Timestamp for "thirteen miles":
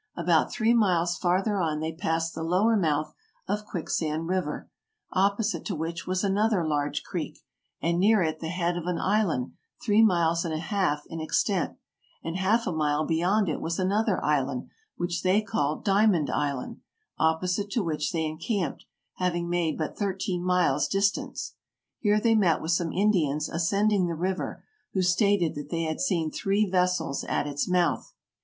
19.99-20.87